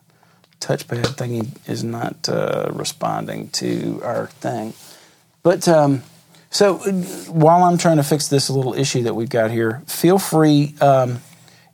[0.62, 4.74] touchpad thingy is not uh, responding to our thing,
[5.46, 6.02] but um,
[6.50, 6.78] so
[7.30, 10.74] while I'm trying to fix this little issue that we've got here, feel free.
[10.82, 11.22] Um,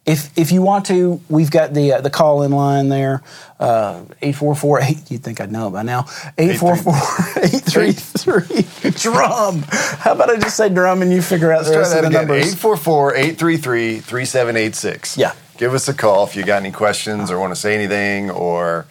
[0.06, 3.22] if, if you want to, we've got the uh, the call in line there,
[3.62, 5.00] uh, eight four four eight.
[5.10, 6.08] You'd think I'd know it by now.
[6.38, 6.96] Eight four four
[7.38, 9.64] eight three three drum.
[9.70, 12.02] How about I just say drum and you figure out the Let's try rest of
[12.02, 12.28] the again.
[12.28, 12.48] numbers?
[12.48, 15.18] 844 833 3786.
[15.18, 15.34] Yeah.
[15.58, 18.86] Give us a call if you got any questions or want to say anything or,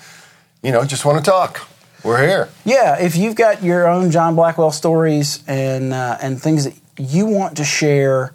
[0.62, 1.68] you know, just want to talk.
[2.02, 2.48] We're here.
[2.64, 7.26] Yeah, if you've got your own John Blackwell stories and uh, and things that you
[7.26, 8.32] want to share,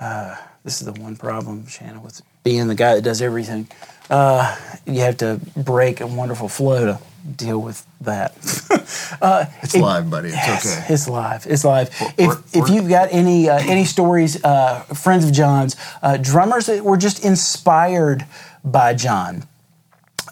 [0.00, 3.68] uh, this is the one problem, Shannon, with being the guy that does everything.
[4.08, 7.00] Uh, you have to break a wonderful flow to
[7.36, 8.30] deal with that.
[9.20, 10.28] uh, It's if- live, buddy.
[10.28, 10.94] It's Yes, okay.
[10.94, 11.44] It's live.
[11.48, 11.90] It's live.
[12.00, 16.18] We're- If, we're- if you've got any uh, any stories, uh, friends of John's, uh,
[16.18, 18.24] drummers that were just inspired
[18.64, 19.42] by John,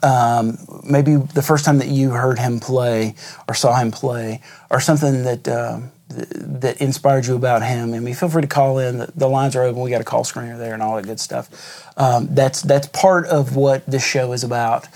[0.04, 3.14] um, maybe the first time that you heard him play
[3.48, 4.40] or saw him play,
[4.70, 6.28] or something that um, th-
[6.62, 7.94] that inspired you about him.
[7.94, 8.98] I mean, feel free to call in.
[8.98, 9.80] The, the lines are open.
[9.82, 11.48] We got a call screener there and all that good stuff.
[11.96, 14.86] Um, that's that's part of what this show is about.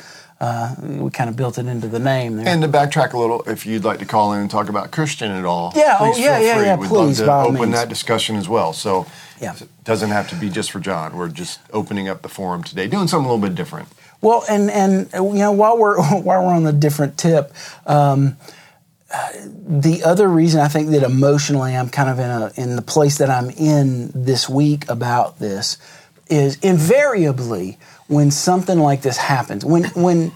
[0.41, 2.47] Uh, we kind of built it into the name there.
[2.47, 5.33] And to backtrack a little, if you'd like to call in and talk about Christian
[5.33, 6.65] at all, Yeah, oh, yeah, feel yeah, free.
[6.67, 7.73] yeah, We'd please, love to open means.
[7.75, 8.73] that discussion as well.
[8.73, 9.07] So
[9.41, 9.57] Yeah.
[9.57, 11.17] it doesn't have to be just for John.
[11.17, 13.89] We're just opening up the forum today, doing something a little bit different.
[14.21, 17.53] Well, and and you know while we're while we're on the different tip,
[17.87, 18.37] um,
[19.43, 23.19] the other reason I think that emotionally I'm kind of in a in the place
[23.19, 25.79] that I'm in this week about this
[26.29, 30.33] is invariably when something like this happens when when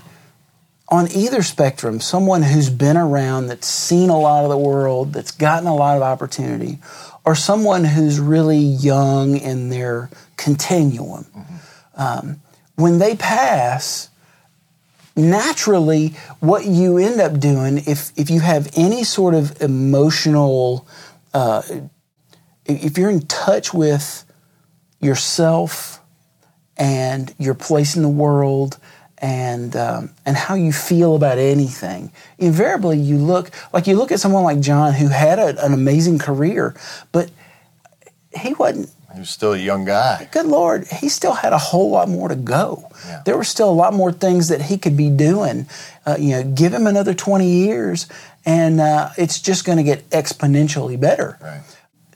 [0.92, 5.30] on either spectrum, someone who's been around, that's seen a lot of the world, that's
[5.30, 6.80] gotten a lot of opportunity,
[7.24, 11.24] or someone who's really young in their continuum,
[11.94, 12.41] um,
[12.76, 14.08] when they pass,
[15.16, 16.08] naturally,
[16.40, 20.86] what you end up doing, if, if you have any sort of emotional,
[21.34, 21.62] uh,
[22.64, 24.24] if you're in touch with
[25.00, 26.00] yourself
[26.76, 28.78] and your place in the world
[29.18, 32.10] and um, and how you feel about anything.
[32.38, 36.18] Invariably, you look like you look at someone like John who had a, an amazing
[36.18, 36.74] career,
[37.12, 37.30] but
[38.36, 38.90] he wasn't.
[39.14, 40.28] He was still a young guy.
[40.32, 42.90] Good Lord, he still had a whole lot more to go.
[43.06, 43.22] Yeah.
[43.24, 45.66] There were still a lot more things that he could be doing.
[46.06, 48.06] Uh, you know, give him another twenty years,
[48.44, 51.38] and uh, it's just going to get exponentially better.
[51.40, 51.62] Right.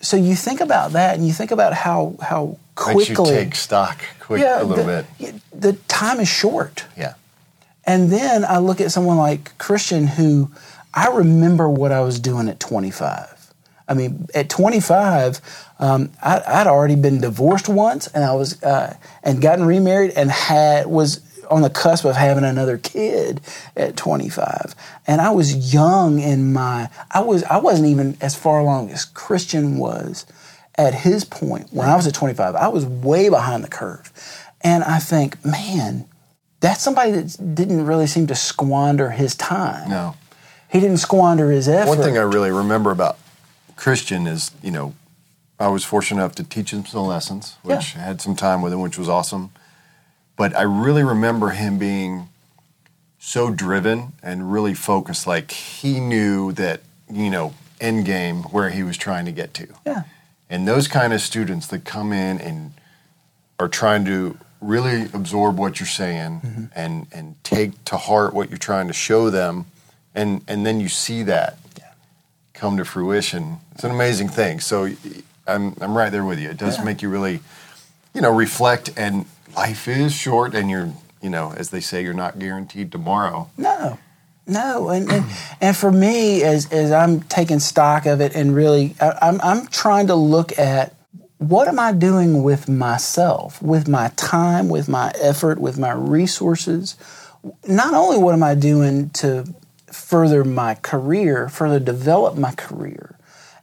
[0.00, 3.98] So you think about that, and you think about how how Makes you take stock
[4.20, 5.40] quick a little the, bit.
[5.52, 6.84] The time is short.
[6.96, 7.14] Yeah.
[7.84, 10.50] And then I look at someone like Christian, who
[10.92, 13.35] I remember what I was doing at 25.
[13.88, 15.40] I mean, at 25,
[15.78, 20.30] um, I, I'd already been divorced once, and I was uh, and gotten remarried, and
[20.30, 23.40] had was on the cusp of having another kid
[23.76, 24.74] at 25.
[25.06, 26.90] And I was young in my.
[27.10, 27.44] I was.
[27.44, 30.26] I wasn't even as far along as Christian was
[30.76, 32.56] at his point when I was at 25.
[32.56, 34.12] I was way behind the curve,
[34.62, 36.06] and I think, man
[36.60, 39.90] that's somebody that didn't really seem to squander his time.
[39.90, 40.16] No.
[40.68, 41.90] He didn't squander his effort.
[41.90, 43.18] One thing I really remember about
[43.76, 44.94] Christian is, you know,
[45.58, 48.00] I was fortunate enough to teach him some lessons, which Yeah.
[48.02, 49.50] I had some time with him, which was awesome.
[50.36, 52.28] But I really remember him being
[53.18, 55.26] so driven and really focused.
[55.26, 59.66] Like he knew that, you know, end game where he was trying to get to.
[59.86, 60.02] yeah.
[60.48, 62.72] And those kind of students that come in and
[63.58, 66.64] are trying to really absorb what you're saying Mm-hmm.
[66.74, 69.64] and and take to heart what you're trying to show them,
[70.14, 71.58] and and then you see that
[72.56, 73.58] come to fruition.
[73.74, 74.60] It's an amazing thing.
[74.60, 74.88] So
[75.46, 76.50] I'm I'm right there with you.
[76.50, 76.84] It does Yeah.
[76.84, 77.40] make you really,
[78.14, 78.90] you know, reflect.
[78.96, 80.92] And life is short, and you're
[81.22, 83.48] you know, as they say, you're not guaranteed tomorrow.
[83.56, 83.98] No.
[84.48, 85.24] No, and, and
[85.60, 89.66] and for me, as as I'm taking stock of it, and really, I, I'm I'm
[89.68, 90.94] trying to look at
[91.38, 96.96] what am I doing with myself, with my time, with my effort, with my resources.
[97.68, 99.52] Not only what am I doing to
[99.96, 103.16] further my career, further develop my career,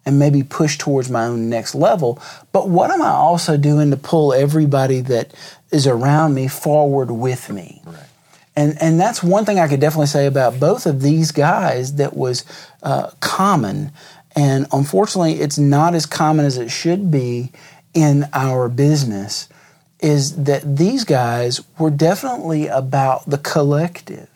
[0.06, 3.98] and maybe push towards my own next level, but what am I also doing to
[3.98, 5.34] pull everybody that
[5.72, 7.82] is around me forward with me?
[7.86, 7.96] Right.
[8.56, 12.16] And and that's one thing I could definitely say about both of these guys that
[12.16, 12.46] was
[12.84, 13.92] uh, common,
[14.36, 17.52] and unfortunately, it's not as common as it should be
[17.94, 19.50] in our business.
[20.02, 24.28] Is that these guys were definitely about the collective.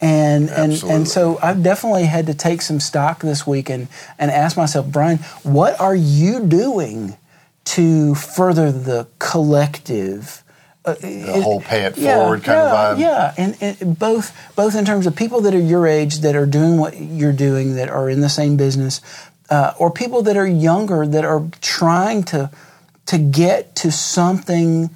[0.00, 4.30] And and and so I've definitely had to take some stock this week and, and
[4.30, 7.18] ask myself, Brian, what are you doing
[7.66, 10.42] to further the collective?
[10.86, 13.00] Uh, The whole pay it yeah, forward kind yeah, of vibe.
[13.00, 16.46] Yeah, and, and both both in terms of people that are your age that are
[16.46, 19.02] doing what you're doing, that are in the same business,
[19.50, 22.50] uh, or people that are younger that are trying to
[23.04, 24.88] to get to something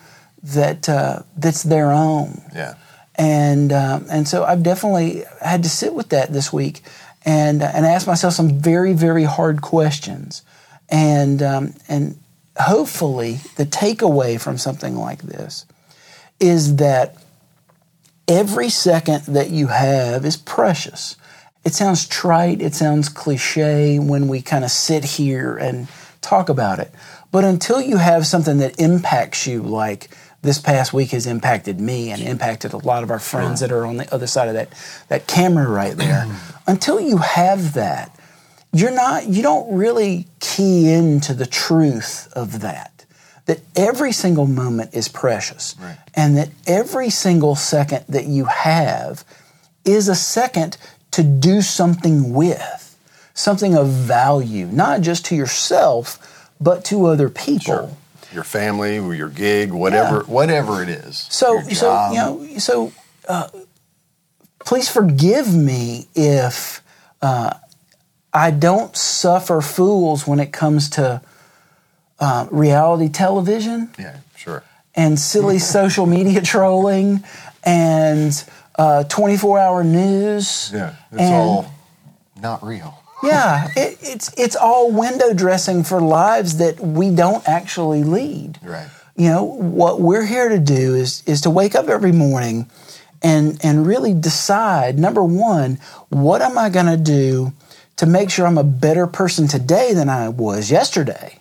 [0.43, 2.75] that uh, that's their own Yeah.
[3.17, 6.83] And um, and so I've definitely had to sit with that this week
[7.25, 10.43] and and ask myself some very very hard questions,
[10.89, 12.19] and um, and
[12.59, 15.67] hopefully the takeaway from something like this
[16.41, 17.17] is that
[18.29, 21.17] every second that you have is precious.
[21.65, 25.89] It sounds trite, it sounds cliche when we kind of sit here and
[26.21, 26.91] talk about it.
[27.33, 30.11] But until you have something that impacts you, like
[30.45, 33.85] this past week has impacted me and impacted a lot of our friends that are
[33.85, 34.69] on the other side of that,
[35.09, 36.27] that camera right there,
[36.67, 38.17] until you have that,
[38.73, 42.91] you're not, you don't really key into the truth of that
[43.47, 45.99] that every single moment is precious Right.
[46.15, 49.23] and that every single second that you have
[49.85, 50.79] is a second
[51.11, 52.99] to do something with,
[53.35, 57.61] something of value, not just to yourself, but to other people.
[57.61, 57.91] Sure.
[58.35, 60.23] Your family, or your gig, whatever, Yeah.
[60.35, 61.27] whatever it is.
[61.31, 62.93] So, so you know, so
[63.29, 63.49] uh,
[64.65, 66.83] please forgive me if
[67.23, 67.55] uh,
[68.33, 71.23] I don't suffer fools when it comes to
[72.19, 73.91] uh, reality television.
[73.99, 74.63] Yeah, sure.
[74.95, 77.23] and silly social media trolling
[77.63, 78.45] and
[78.77, 80.71] uh, 24 hour news.
[80.75, 81.67] Yeah, it's and- all
[82.41, 82.99] not real.
[83.27, 88.59] Yeah, it, it's it's all window dressing for lives that we don't actually lead.
[88.63, 88.89] Right.
[89.17, 92.69] You know what we're here to do is is to wake up every morning
[93.23, 97.53] and and really decide number one, what am I going to do
[97.97, 101.39] to make sure I'm a better person today than I was yesterday?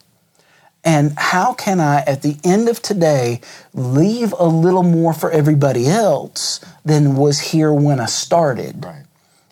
[0.86, 3.40] And how can I, at the end of today,
[3.74, 8.84] leave a little more for everybody else than was here when I started?
[8.84, 9.06] Right.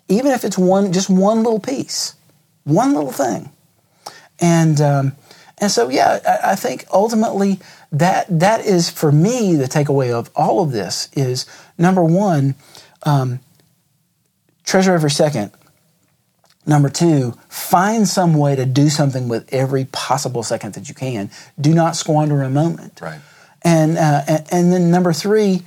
[0.08, 2.14] Even if it's one, just one little piece,
[2.64, 3.50] one little thing.
[4.40, 5.12] And um,
[5.58, 7.60] and so, yeah, I, I think ultimately
[7.92, 11.46] that that is for me the takeaway of all of this is
[11.78, 12.54] number one,
[13.04, 13.40] um,
[14.64, 15.52] treasure every second.
[16.64, 21.30] Number two, find some way to do something with every possible second that you can.
[21.60, 23.00] Do not squander a moment.
[23.00, 23.20] Right.
[23.62, 25.62] And uh, and, and then number three,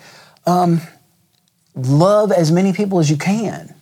[0.46, 0.82] um,
[1.76, 3.76] love as many people as you can,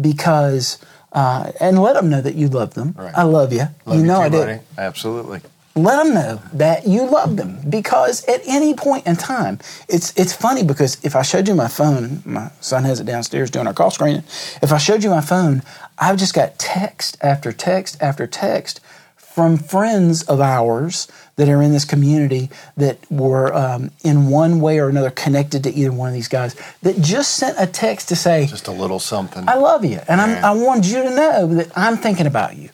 [0.00, 0.78] because
[1.12, 2.94] uh, and let them know that you love them.
[2.96, 3.14] Right.
[3.16, 3.68] I love you.
[3.84, 4.38] Love you you know too, I do.
[4.38, 4.60] buddy.
[4.78, 5.40] Absolutely.
[5.76, 10.32] Let them know that you love them because at any point in time, it's it's
[10.32, 13.72] funny because if I showed you my phone, my son has it downstairs doing our
[13.72, 14.24] call screening.
[14.62, 15.62] If I showed you my phone,
[15.96, 18.80] I've just got text after text after text
[19.16, 21.06] from friends of ours
[21.40, 25.72] that are in this community that were um, in one way or another connected to
[25.72, 28.98] either one of these guys that just sent a text to say, Just a little
[29.00, 29.48] something.
[29.48, 30.50] I love you, and I'm, Yeah.
[30.50, 32.68] I want you to know that I'm thinking about you.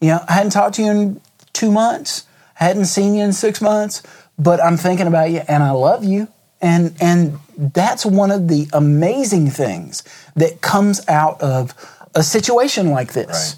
[0.00, 1.20] You know, I hadn't talked to you in
[1.52, 2.24] two months,
[2.60, 4.02] I hadn't seen you in six months,
[4.36, 6.26] but I'm thinking about you, and I love you.
[6.60, 10.02] And and that's one of the amazing things
[10.34, 11.72] that comes out of
[12.16, 13.54] a situation like this.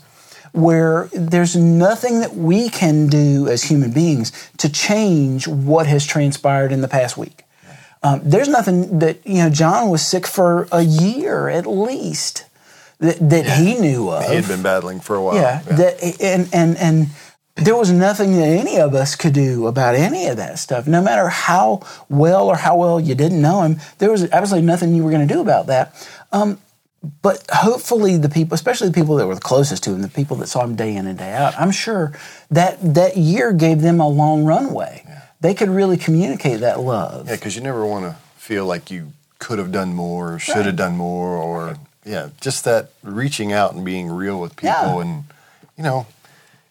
[0.53, 6.73] Where there's nothing that we can do as human beings to change what has transpired
[6.73, 7.45] in the past week.
[8.03, 9.51] Um, there's nothing that you know.
[9.51, 12.47] John was sick for a year at least
[12.99, 14.25] that, that he knew of.
[14.25, 15.35] he had been battling for a while.
[15.35, 17.09] yeah, That, and and and
[17.57, 20.87] there was nothing that any of us could do about any of that stuff.
[20.87, 24.95] No matter how well or how well you didn't know him, there was absolutely nothing
[24.95, 25.95] you were going to do about that.
[26.33, 26.59] Um,
[27.23, 30.37] but hopefully, the people, especially the people that were the closest to him, the people
[30.39, 32.13] that saw him day in and day out, I'm sure
[32.51, 35.05] that that year gave them a long runway.
[35.41, 37.29] They could really communicate that love.
[37.29, 40.67] Yeah, because you never want to feel like you could have done more, or should
[40.67, 45.01] have done more, or yeah, just that reaching out and being real with people, Yeah.
[45.01, 45.25] and
[45.79, 46.07] you know,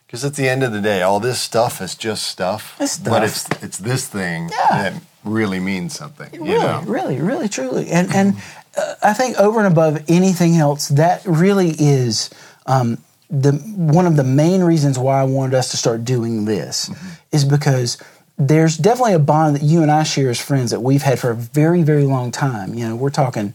[0.05, 2.75] because at the end of the day, all this stuff is just stuff.
[2.79, 4.89] It's But it's it's this thing Yeah.
[4.91, 6.29] that really means something.
[6.31, 6.83] You really, know?
[6.85, 8.35] really, really, truly, and and
[9.01, 12.29] I think over and above anything else, that really is
[12.65, 12.97] um,
[13.29, 16.89] the one of the main reasons why I wanted us to start doing this
[17.31, 17.97] is because
[18.37, 21.31] there's definitely a bond that you and I share as friends that we've had for
[21.31, 22.73] a very, very long time.
[22.73, 23.53] You know, we're talking.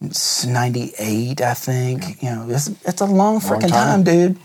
[0.00, 2.22] it's 98, I think.
[2.22, 4.02] You know, it's, it's a long freaking time.
[4.02, 4.04] time.
[4.04, 4.36] dude.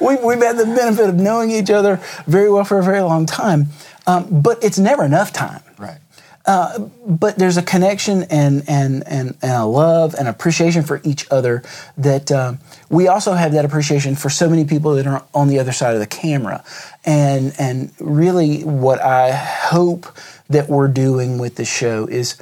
[0.00, 3.24] we, we've had the benefit of knowing each other very well for a very long
[3.24, 3.66] time.
[4.06, 5.98] Um, but it's never enough time Right.
[6.46, 11.62] But there's a connection and and and, and a love and appreciation for each other
[11.96, 12.58] that um,
[12.90, 15.94] we also have that appreciation for so many people that are on the other side
[15.94, 16.62] of the camera.
[17.04, 20.06] And and really what i hope
[20.48, 22.36] that we're doing with the show is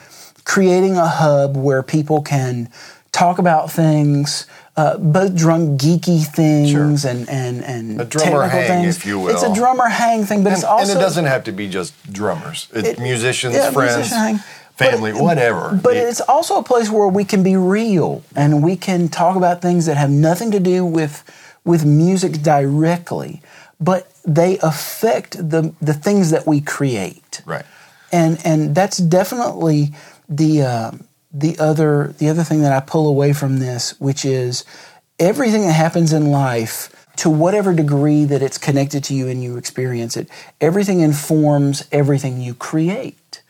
[0.45, 2.69] creating a hub where people can
[3.13, 4.47] talk about things
[4.77, 7.11] uh, both drum geeky things Sure.
[7.11, 8.97] and and and A drummer technical hang, things.
[8.97, 9.29] if you will.
[9.35, 11.69] It's a drummer hang thing, but And, it's also and it doesn't have to be
[11.69, 12.69] just drummers.
[12.73, 14.41] It's It- musicians, yeah, friends, musician hang.
[14.79, 15.79] But- family, whatever.
[15.83, 19.37] But It- it's also a place where we can be real and we can talk
[19.37, 21.23] about things that have nothing to do with
[21.65, 23.41] with music directly,
[23.79, 27.43] but they affect the the things that we create.
[27.45, 27.65] right.
[28.11, 29.93] And and that's definitely
[30.29, 30.91] the uh,
[31.33, 34.65] the other the other thing that I pull away from this, which is
[35.19, 36.95] everything that happens in life.
[37.17, 40.29] To whatever degree that it's connected to you and you experience it,
[40.63, 43.43] everything informs everything you create.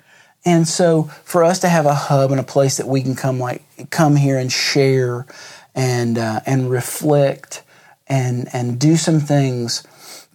[0.44, 3.38] And so for us to have a hub and a place that we can come
[3.38, 5.26] like come here and share
[5.74, 7.62] and uh, and reflect
[8.08, 9.84] and and do some things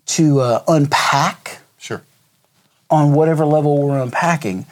[0.08, 2.02] to uh, unpack Sure.
[2.90, 4.66] on whatever level we're unpacking.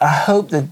[0.00, 0.64] I hope that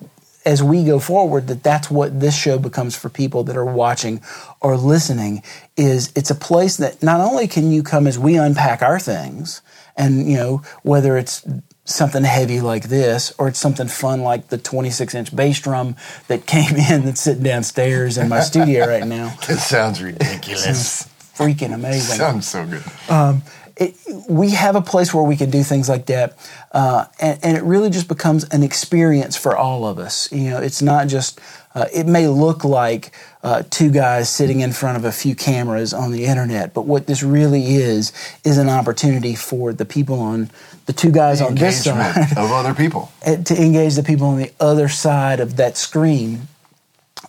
[0.47, 4.22] as we go forward that that's what this show becomes for people that are watching
[4.62, 5.42] or listening
[5.76, 9.61] is it's a place that not only can you come as we unpack our things
[9.97, 11.47] and you know whether it's
[11.84, 15.97] something heavy like this or it's something fun like the 26 inch bass drum
[16.28, 21.05] that came in that's sitting downstairs in my studio right now It sounds ridiculous.
[21.36, 22.82] freaking amazing sounds so good.
[23.11, 23.42] Um,
[23.77, 23.95] it,
[24.29, 26.37] we have a place where we can do things like that,
[26.72, 30.31] uh, and, and it really just becomes an experience for all of us.
[30.33, 31.41] You know, it's not just.
[31.74, 33.12] Uh, it may look like
[33.43, 37.07] uh, two guys sitting in front of a few cameras on the internet, but what
[37.07, 38.14] this really is
[38.45, 40.51] is an opportunity for the people on
[40.87, 43.12] the two guys on this side of other people.
[43.45, 46.49] to engage the people on the other side of that screen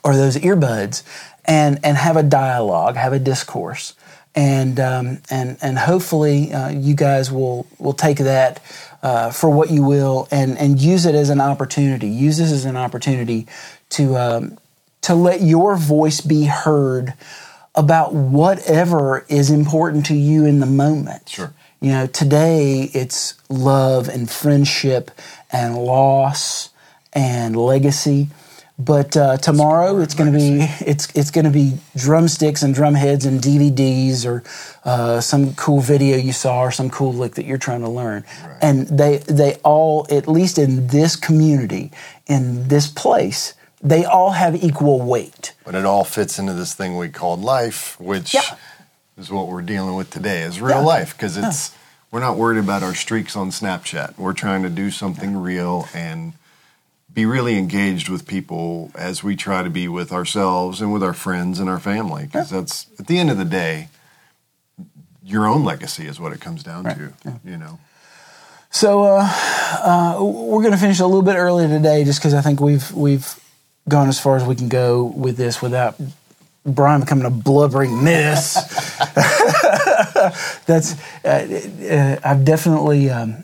[0.02, 1.04] or those earbuds
[1.44, 3.96] and and have a dialogue, have a discourse,
[4.38, 8.62] and um, and and hopefully uh, you guys will will take that
[9.02, 12.08] uh, for what you will and and use it as an opportunity.
[12.08, 13.48] Use this as an opportunity
[13.90, 14.58] to um,
[15.02, 17.16] to let your voice be heard
[17.74, 21.30] about whatever is important to you in the moment.
[21.30, 21.52] Sure.
[21.82, 25.10] You know, today it's love and friendship
[25.52, 26.70] and loss
[27.12, 28.28] and legacy.
[28.80, 33.26] But uh, tomorrow it's going to be it's it's going to be drumsticks and drumheads
[33.26, 34.44] and DVDs or
[34.86, 38.24] uh, some cool video you saw or some cool lick that you're trying to learn.
[38.62, 41.92] And they they all at least in this community
[42.28, 45.54] in this place they all have equal weight.
[45.64, 48.42] But it all fits into this thing we called life, which Yeah.
[49.18, 50.84] is what we're dealing with today, is real Yeah.
[50.84, 51.16] life.
[51.16, 51.72] Because it's
[52.12, 54.18] we're not worried about our streaks on Snapchat.
[54.18, 56.34] We're trying to do something real and
[57.18, 61.16] be really engaged with people as we try to be with ourselves and with our
[61.16, 62.26] friends and our family.
[62.26, 63.90] Because that's at the end of the day,
[65.24, 67.14] your own legacy is what it comes down to.
[67.44, 67.80] You know.
[68.70, 72.42] So uh, uh, we're going to finish a little bit early today, just because I
[72.42, 73.28] think we've we've
[73.90, 76.00] gone as far as we can go with this without
[76.68, 78.54] Brian becoming a blubbering mess.
[80.68, 80.96] That's
[81.26, 83.44] uh, uh, I've definitely um,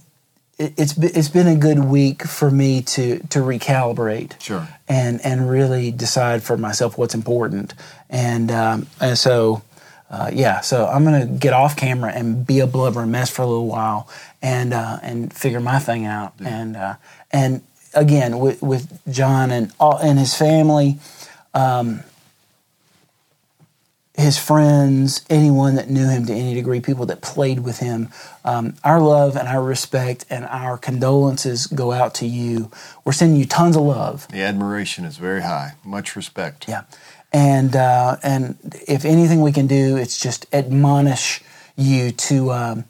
[0.60, 4.68] it's it's been a good week for me to to recalibrate Sure.
[4.88, 7.74] and and really decide for myself what's important.
[8.10, 9.64] And um, and so
[10.12, 13.48] uh, yeah so I'm gonna get off camera and be a blubbering mess for a
[13.48, 14.08] little while
[14.42, 16.34] and uh, and figure my thing out.
[16.40, 16.96] And uh,
[17.32, 17.62] and
[17.96, 21.00] again with with John and all and his family
[24.16, 28.10] his friends, anyone that knew him to any degree, people that played with him.
[28.46, 32.70] Um, our love and our respect and our condolences go out to you.
[33.04, 34.28] We're sending you tons of love.
[34.28, 35.74] The admiration is very high.
[35.84, 36.68] Much respect.
[36.68, 36.84] Yeah,
[37.32, 38.58] and uh, and
[38.88, 41.42] if anything we can do, it's just admonish
[41.76, 42.86] you to um,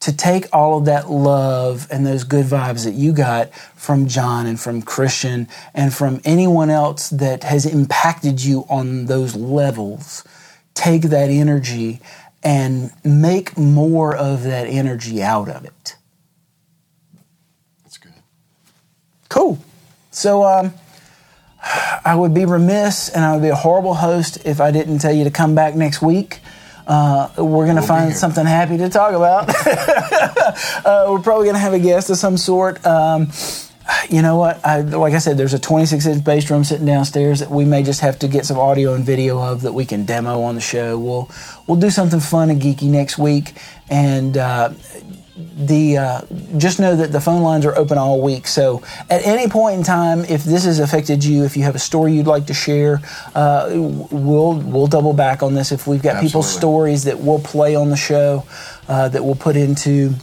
[0.00, 4.46] to take all of that love and those good vibes that you got from John
[4.46, 10.24] and from Christian and from anyone else that has impacted you on those levels,
[10.78, 12.00] take that energy
[12.42, 15.96] and make more of that energy out of it.
[17.82, 18.12] That's good.
[19.28, 19.58] Cool.
[20.12, 20.72] So, um,
[22.04, 25.12] I would be remiss and I would be a horrible host if I didn't tell
[25.12, 26.38] you to come back next week.
[26.86, 29.48] Uh, we're going to We'll find something happy to talk about.
[30.86, 32.84] uh, we're probably going to have a guest of some sort.
[32.86, 33.28] Um,
[34.10, 34.64] you know what?
[34.64, 37.82] I, like I said, there's a 26 inch bass drum sitting downstairs that we may
[37.82, 40.60] just have to get some audio and video of that we can demo on the
[40.60, 40.98] show.
[40.98, 41.30] We'll
[41.66, 43.54] we'll do something fun and geeky next week,
[43.90, 44.72] and uh,
[45.36, 46.20] the uh,
[46.56, 48.46] just know that the phone lines are open all week.
[48.46, 51.80] So at any point in time, if this has affected you, if you have a
[51.80, 53.00] story you'd like to share,
[53.34, 55.72] uh, we'll we'll double back on this.
[55.72, 58.44] If we've got people's stories that we'll play on the show,
[58.88, 60.14] uh, that we'll put into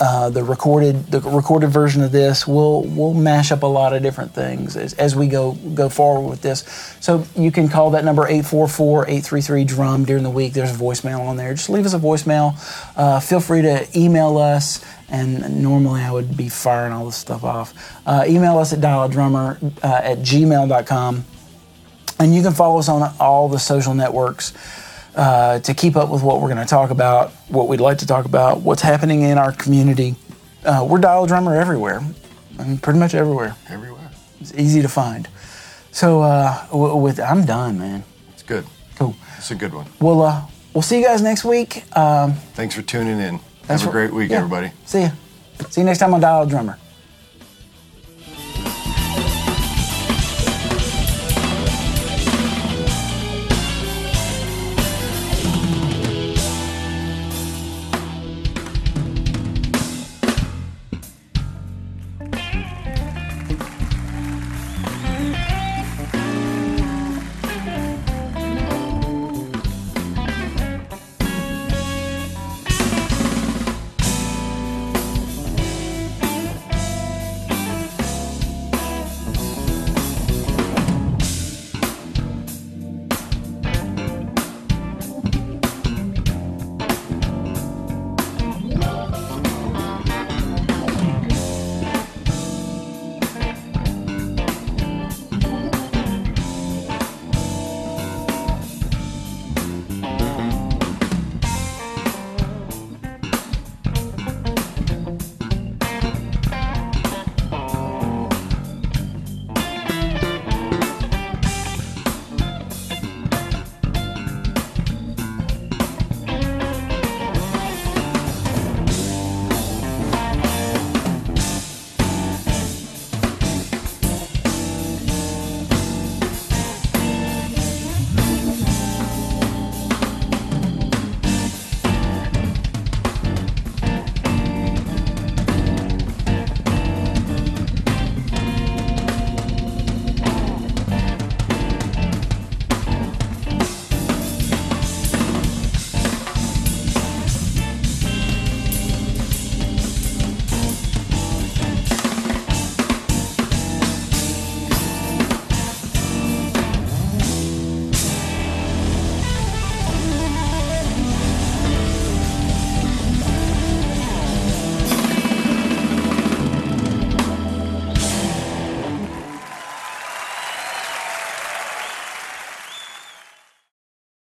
[0.00, 2.46] uh, the recorded the recorded version of this.
[2.46, 6.28] We'll we'll mash up a lot of different things as, as we go go forward
[6.28, 6.60] with this.
[7.00, 10.52] So you can call that number 844-833 drum during the week.
[10.52, 11.52] There's a voicemail on there.
[11.54, 12.54] Just leave us a voicemail.
[12.96, 14.84] Uh, feel free to email us.
[15.10, 17.72] And normally I would be firing all this stuff off.
[18.06, 21.24] Uh, email us at dialadrummer uh, at gmail.com.
[22.20, 24.52] And you can follow us on all the social networks
[25.18, 28.06] uh, to keep up with what we're going to talk about, what we'd like to
[28.06, 30.14] talk about, what's happening in our community.
[30.64, 32.00] Uh, we're Dial Drummer everywhere,
[32.58, 33.54] I mean, pretty much everywhere.
[33.68, 34.10] Everywhere.
[34.40, 35.28] It's easy to find.
[35.90, 38.04] So uh, w- with I'm done, man.
[38.32, 38.64] It's good.
[38.96, 39.14] Cool.
[39.36, 39.86] It's a good one.
[40.00, 40.42] We'll uh,
[40.74, 41.84] we'll see you guys next week.
[41.96, 43.40] Um, Thanks for tuning in.
[43.68, 44.38] Have a for- great week, yeah.
[44.38, 44.70] everybody.
[44.84, 45.10] See ya.
[45.70, 46.78] See you next time on Dial Drummer.